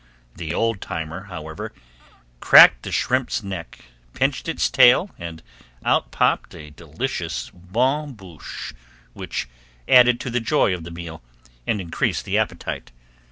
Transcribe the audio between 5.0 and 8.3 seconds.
and out popped a delicious bonne